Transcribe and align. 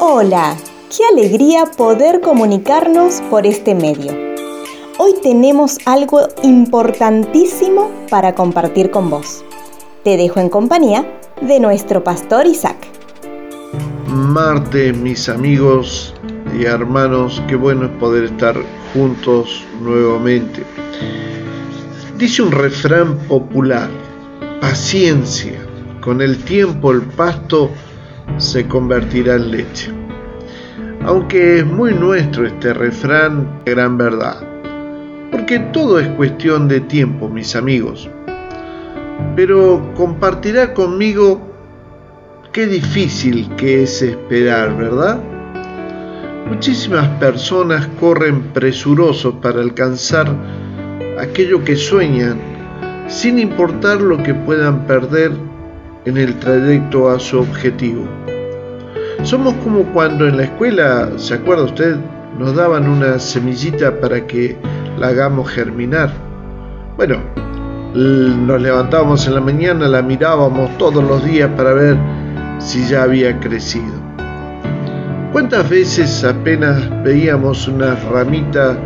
Hola, 0.00 0.56
qué 0.90 1.04
alegría 1.12 1.66
poder 1.66 2.20
comunicarnos 2.20 3.20
por 3.30 3.46
este 3.46 3.74
medio. 3.76 4.12
Hoy 4.98 5.14
tenemos 5.22 5.78
algo 5.86 6.26
importantísimo 6.42 7.90
para 8.10 8.34
compartir 8.34 8.90
con 8.90 9.08
vos. 9.08 9.44
Te 10.02 10.16
dejo 10.16 10.40
en 10.40 10.48
compañía 10.48 11.06
de 11.40 11.60
nuestro 11.60 12.02
pastor 12.02 12.46
Isaac. 12.46 12.76
Marte, 14.08 14.92
mis 14.92 15.28
amigos 15.28 16.12
y 16.58 16.64
hermanos, 16.64 17.40
qué 17.48 17.54
bueno 17.54 17.86
es 17.86 17.92
poder 17.92 18.24
estar 18.24 18.56
juntos 18.92 19.64
nuevamente. 19.80 20.64
Dice 22.18 22.42
un 22.42 22.50
refrán 22.50 23.16
popular, 23.28 23.88
paciencia, 24.60 25.64
con 26.00 26.20
el 26.20 26.42
tiempo 26.44 26.90
el 26.90 27.02
pasto 27.02 27.70
se 28.36 28.66
convertirá 28.66 29.36
en 29.36 29.50
leche. 29.50 29.92
Aunque 31.04 31.58
es 31.58 31.66
muy 31.66 31.92
nuestro 31.92 32.46
este 32.46 32.72
refrán, 32.72 33.60
gran 33.66 33.98
verdad. 33.98 34.36
Porque 35.30 35.58
todo 35.58 35.98
es 35.98 36.08
cuestión 36.08 36.68
de 36.68 36.80
tiempo, 36.80 37.28
mis 37.28 37.54
amigos. 37.56 38.08
Pero 39.36 39.92
compartirá 39.94 40.72
conmigo 40.72 41.40
qué 42.52 42.66
difícil 42.66 43.48
que 43.56 43.82
es 43.82 44.00
esperar, 44.00 44.76
¿verdad? 44.76 45.20
Muchísimas 46.48 47.08
personas 47.18 47.86
corren 47.98 48.42
presurosos 48.52 49.34
para 49.42 49.60
alcanzar 49.60 50.34
aquello 51.20 51.64
que 51.64 51.76
sueñan, 51.76 52.38
sin 53.08 53.38
importar 53.38 54.00
lo 54.00 54.22
que 54.22 54.34
puedan 54.34 54.86
perder 54.86 55.32
en 56.04 56.16
el 56.18 56.38
trayecto 56.38 57.10
a 57.10 57.18
su 57.18 57.40
objetivo. 57.40 58.04
Somos 59.22 59.54
como 59.64 59.84
cuando 59.92 60.28
en 60.28 60.36
la 60.36 60.44
escuela, 60.44 61.10
¿se 61.16 61.34
acuerda 61.34 61.64
usted? 61.64 61.96
Nos 62.38 62.54
daban 62.54 62.88
una 62.88 63.18
semillita 63.18 63.98
para 64.00 64.26
que 64.26 64.56
la 64.98 65.08
hagamos 65.08 65.50
germinar. 65.50 66.10
Bueno, 66.96 67.16
nos 67.94 68.60
levantábamos 68.60 69.26
en 69.26 69.34
la 69.34 69.40
mañana, 69.40 69.88
la 69.88 70.02
mirábamos 70.02 70.76
todos 70.78 71.02
los 71.02 71.24
días 71.24 71.50
para 71.56 71.72
ver 71.72 71.96
si 72.58 72.86
ya 72.86 73.04
había 73.04 73.38
crecido. 73.40 74.04
¿Cuántas 75.32 75.68
veces 75.68 76.22
apenas 76.22 76.90
veíamos 77.02 77.66
una 77.66 77.96
ramita, 77.96 78.76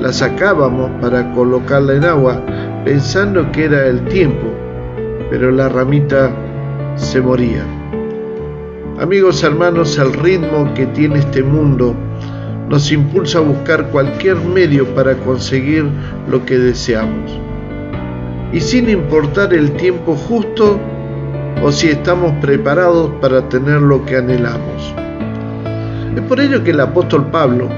la 0.00 0.12
sacábamos 0.12 0.90
para 1.00 1.32
colocarla 1.32 1.94
en 1.94 2.04
agua, 2.04 2.40
pensando 2.84 3.50
que 3.50 3.64
era 3.64 3.86
el 3.86 4.04
tiempo, 4.04 4.46
pero 5.30 5.50
la 5.50 5.68
ramita 5.68 6.30
se 6.96 7.20
moría. 7.20 7.64
Amigos 9.00 9.42
hermanos, 9.42 9.98
el 9.98 10.12
ritmo 10.12 10.72
que 10.74 10.86
tiene 10.86 11.20
este 11.20 11.42
mundo 11.42 11.94
nos 12.68 12.92
impulsa 12.92 13.38
a 13.38 13.42
buscar 13.42 13.88
cualquier 13.90 14.36
medio 14.36 14.86
para 14.94 15.16
conseguir 15.16 15.86
lo 16.30 16.44
que 16.44 16.58
deseamos. 16.58 17.32
Y 18.52 18.60
sin 18.60 18.88
importar 18.88 19.52
el 19.54 19.72
tiempo 19.72 20.14
justo 20.14 20.78
o 21.62 21.72
si 21.72 21.88
estamos 21.88 22.32
preparados 22.40 23.10
para 23.20 23.48
tener 23.48 23.80
lo 23.80 24.04
que 24.04 24.16
anhelamos. 24.16 24.94
Es 26.14 26.22
por 26.22 26.40
ello 26.40 26.62
que 26.62 26.70
el 26.70 26.80
apóstol 26.80 27.26
Pablo 27.30 27.68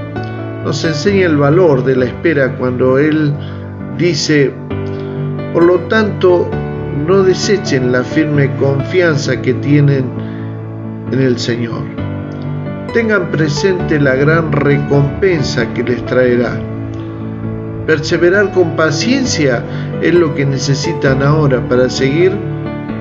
nos 0.63 0.83
enseña 0.85 1.25
el 1.25 1.37
valor 1.37 1.83
de 1.83 1.95
la 1.95 2.05
espera 2.05 2.55
cuando 2.57 2.97
él 2.97 3.33
dice, 3.97 4.51
por 5.53 5.63
lo 5.63 5.79
tanto, 5.81 6.49
no 6.97 7.23
desechen 7.23 7.91
la 7.91 8.03
firme 8.03 8.49
confianza 8.57 9.41
que 9.41 9.53
tienen 9.55 10.05
en 11.11 11.19
el 11.19 11.37
Señor. 11.37 11.83
Tengan 12.93 13.31
presente 13.31 13.99
la 13.99 14.15
gran 14.15 14.51
recompensa 14.51 15.71
que 15.73 15.83
les 15.83 16.05
traerá. 16.05 16.59
Perseverar 17.87 18.51
con 18.51 18.75
paciencia 18.75 19.63
es 20.01 20.13
lo 20.13 20.33
que 20.35 20.45
necesitan 20.45 21.21
ahora 21.21 21.67
para 21.67 21.89
seguir 21.89 22.31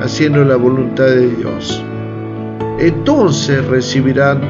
haciendo 0.00 0.44
la 0.44 0.56
voluntad 0.56 1.06
de 1.06 1.28
Dios. 1.36 1.84
Entonces 2.78 3.64
recibirán 3.66 4.40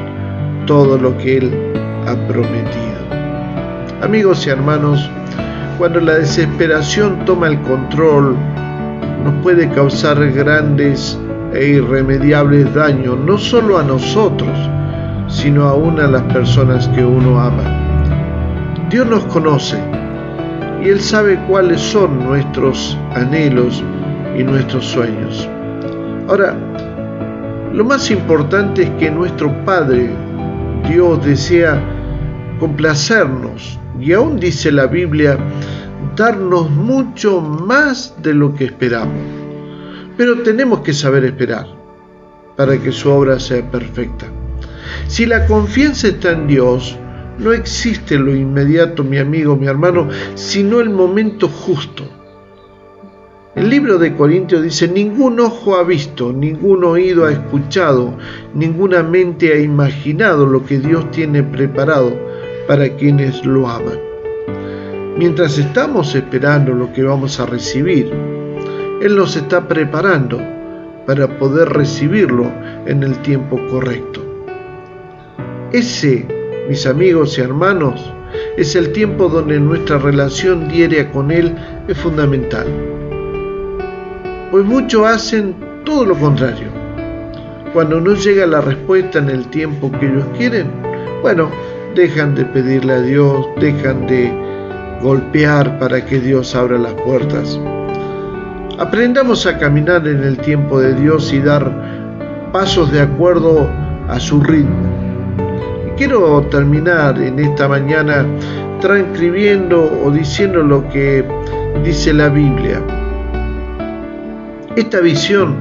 todo 0.65 0.97
lo 0.97 1.15
que 1.17 1.37
Él 1.37 1.73
ha 2.07 2.15
prometido. 2.27 2.93
Amigos 4.01 4.47
y 4.47 4.49
hermanos, 4.49 5.09
cuando 5.77 5.99
la 5.99 6.15
desesperación 6.15 7.25
toma 7.25 7.47
el 7.47 7.59
control 7.61 8.35
nos 9.23 9.33
puede 9.41 9.69
causar 9.69 10.19
grandes 10.31 11.17
e 11.53 11.65
irremediables 11.65 12.73
daños, 12.73 13.17
no 13.19 13.37
solo 13.37 13.77
a 13.77 13.83
nosotros, 13.83 14.51
sino 15.27 15.63
aún 15.63 15.99
a 15.99 16.07
las 16.07 16.23
personas 16.33 16.87
que 16.89 17.03
uno 17.03 17.39
ama. 17.39 17.63
Dios 18.89 19.07
nos 19.07 19.23
conoce 19.25 19.79
y 20.83 20.89
Él 20.89 20.99
sabe 20.99 21.39
cuáles 21.47 21.79
son 21.79 22.19
nuestros 22.25 22.97
anhelos 23.15 23.83
y 24.37 24.43
nuestros 24.43 24.85
sueños. 24.85 25.47
Ahora, 26.27 26.55
lo 27.73 27.85
más 27.85 28.11
importante 28.11 28.83
es 28.83 28.89
que 28.91 29.09
nuestro 29.09 29.51
Padre, 29.65 30.09
Dios, 30.87 31.25
desea 31.25 31.81
complacernos 32.59 33.79
y 33.99 34.13
aún 34.13 34.39
dice 34.39 34.71
la 34.71 34.85
Biblia, 34.85 35.37
darnos 36.15 36.69
mucho 36.69 37.41
más 37.41 38.15
de 38.21 38.33
lo 38.33 38.53
que 38.53 38.65
esperamos. 38.65 39.13
Pero 40.17 40.41
tenemos 40.43 40.81
que 40.81 40.93
saber 40.93 41.25
esperar 41.25 41.67
para 42.55 42.77
que 42.77 42.91
su 42.91 43.09
obra 43.09 43.39
sea 43.39 43.69
perfecta. 43.69 44.27
Si 45.07 45.25
la 45.25 45.45
confianza 45.47 46.07
está 46.07 46.31
en 46.31 46.47
Dios, 46.47 46.97
no 47.39 47.51
existe 47.51 48.17
lo 48.17 48.35
inmediato, 48.35 49.03
mi 49.03 49.17
amigo, 49.17 49.55
mi 49.55 49.67
hermano, 49.67 50.07
sino 50.35 50.79
el 50.79 50.89
momento 50.89 51.47
justo. 51.47 52.03
El 53.55 53.69
libro 53.69 53.99
de 53.99 54.15
Corintios 54.15 54.63
dice, 54.63 54.87
ningún 54.87 55.39
ojo 55.39 55.75
ha 55.75 55.83
visto, 55.83 56.33
ningún 56.33 56.83
oído 56.83 57.25
ha 57.25 57.31
escuchado, 57.31 58.17
ninguna 58.53 59.03
mente 59.03 59.53
ha 59.53 59.59
imaginado 59.59 60.45
lo 60.45 60.65
que 60.65 60.79
Dios 60.79 61.09
tiene 61.11 61.43
preparado 61.43 62.17
para 62.67 62.89
quienes 62.95 63.45
lo 63.45 63.67
aman. 63.67 64.12
Mientras 65.17 65.59
estamos 65.59 66.15
esperando 66.15 66.73
lo 66.73 66.91
que 66.91 67.03
vamos 67.03 67.39
a 67.39 67.45
recibir, 67.45 68.11
Él 68.99 69.15
nos 69.15 69.35
está 69.35 69.67
preparando 69.67 70.41
para 71.05 71.37
poder 71.37 71.69
recibirlo 71.69 72.51
en 72.87 73.03
el 73.03 73.15
tiempo 73.19 73.59
correcto. 73.69 74.21
Ese, 75.71 76.25
mis 76.67 76.87
amigos 76.87 77.37
y 77.37 77.41
hermanos, 77.41 78.11
es 78.57 78.75
el 78.75 78.91
tiempo 78.91 79.29
donde 79.29 79.59
nuestra 79.59 79.99
relación 79.99 80.67
diaria 80.67 81.11
con 81.11 81.29
Él 81.29 81.55
es 81.87 81.95
fundamental. 81.95 82.65
Pues 84.49 84.65
muchos 84.65 85.05
hacen 85.05 85.53
todo 85.85 86.05
lo 86.05 86.15
contrario. 86.15 86.69
Cuando 87.71 88.01
no 88.01 88.15
llega 88.15 88.47
la 88.47 88.61
respuesta 88.61 89.19
en 89.19 89.29
el 89.29 89.45
tiempo 89.49 89.91
que 89.91 90.07
ellos 90.07 90.25
quieren, 90.35 90.71
bueno, 91.21 91.51
dejan 91.93 92.33
de 92.33 92.45
pedirle 92.45 92.93
a 92.93 93.01
Dios, 93.01 93.47
dejan 93.59 94.07
de 94.07 94.52
golpear 95.03 95.77
para 95.77 96.03
que 96.03 96.19
Dios 96.19 96.55
abra 96.55 96.79
las 96.79 96.93
puertas. 96.93 97.59
Aprendamos 98.79 99.45
a 99.45 99.57
caminar 99.57 100.07
en 100.07 100.23
el 100.23 100.37
tiempo 100.37 100.79
de 100.79 100.95
Dios 100.95 101.31
y 101.33 101.39
dar 101.39 101.71
pasos 102.51 102.91
de 102.91 103.01
acuerdo 103.01 103.69
a 104.07 104.19
su 104.19 104.41
ritmo. 104.41 104.87
Y 105.87 105.91
quiero 105.97 106.41
terminar 106.43 107.21
en 107.21 107.37
esta 107.37 107.67
mañana 107.67 108.25
transcribiendo 108.79 109.91
o 110.03 110.09
diciendo 110.09 110.63
lo 110.63 110.87
que 110.89 111.23
dice 111.83 112.13
la 112.13 112.29
Biblia. 112.29 112.81
Esta 114.75 115.01
visión 115.01 115.55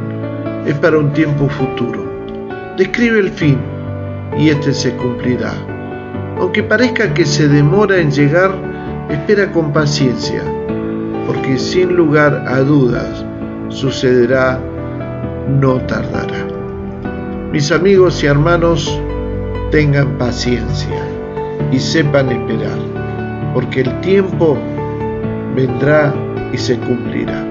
es 0.66 0.74
para 0.76 0.98
un 0.98 1.12
tiempo 1.12 1.48
futuro. 1.48 2.02
Describe 2.78 3.18
el 3.18 3.30
fin 3.30 3.58
y 4.38 4.48
este 4.48 4.72
se 4.72 4.92
cumplirá. 4.96 5.52
Aunque 6.38 6.62
parezca 6.62 7.12
que 7.12 7.26
se 7.26 7.46
demora 7.46 7.98
en 7.98 8.10
llegar, 8.10 8.71
Espera 9.12 9.52
con 9.52 9.74
paciencia, 9.74 10.42
porque 11.26 11.58
sin 11.58 11.94
lugar 11.94 12.46
a 12.48 12.60
dudas 12.60 13.22
sucederá, 13.68 14.58
no 15.60 15.74
tardará. 15.82 16.46
Mis 17.52 17.70
amigos 17.70 18.24
y 18.24 18.26
hermanos, 18.26 18.98
tengan 19.70 20.16
paciencia 20.16 20.98
y 21.70 21.78
sepan 21.78 22.30
esperar, 22.30 22.78
porque 23.52 23.82
el 23.82 24.00
tiempo 24.00 24.56
vendrá 25.54 26.14
y 26.50 26.56
se 26.56 26.78
cumplirá. 26.78 27.44